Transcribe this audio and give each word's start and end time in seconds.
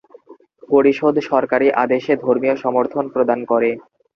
পরিষদ 0.69 1.15
সরকারি 1.29 1.67
আদেশে 1.83 2.13
ধর্মীয় 2.25 2.55
সমর্থন 2.63 3.05
প্রদান 3.13 3.39
করে। 3.51 3.69